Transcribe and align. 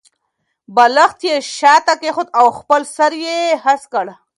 بالښت 0.75 1.19
یې 1.29 1.35
شاته 1.57 1.93
کېښود 2.01 2.27
او 2.39 2.45
خپل 2.59 2.81
سر 2.95 3.11
یې 3.25 3.37
هسک 3.63 3.87
کړ. 3.93 4.05